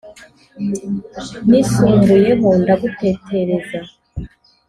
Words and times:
nisumbuyeho 1.49 2.47
ndagutetereza 2.61 3.79